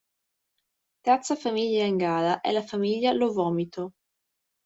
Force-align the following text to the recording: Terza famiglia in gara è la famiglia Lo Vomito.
Terza 1.01 1.35
famiglia 1.35 1.85
in 1.85 1.95
gara 1.95 2.41
è 2.41 2.49
la 2.51 2.63
famiglia 2.63 3.11
Lo 3.13 3.31
Vomito. 3.31 3.91